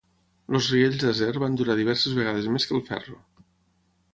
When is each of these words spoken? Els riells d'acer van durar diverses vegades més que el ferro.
Els 0.53 0.69
riells 0.75 0.95
d'acer 1.03 1.27
van 1.43 1.59
durar 1.61 1.75
diverses 1.81 2.15
vegades 2.21 2.51
més 2.55 2.67
que 2.71 2.77
el 2.81 2.85
ferro. 2.89 3.19